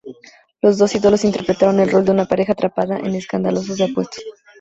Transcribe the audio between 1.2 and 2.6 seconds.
interpretaron el rol de una pareja